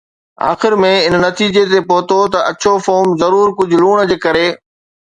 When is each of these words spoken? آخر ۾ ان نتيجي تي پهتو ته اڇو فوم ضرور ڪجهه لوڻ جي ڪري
آخر 0.51 0.73
۾ 0.85 0.89
ان 1.07 1.17
نتيجي 1.25 1.63
تي 1.71 1.79
پهتو 1.91 2.19
ته 2.33 2.39
اڇو 2.51 2.73
فوم 2.85 3.07
ضرور 3.21 3.47
ڪجهه 3.59 3.81
لوڻ 3.85 3.97
جي 4.13 4.17
ڪري 4.27 4.47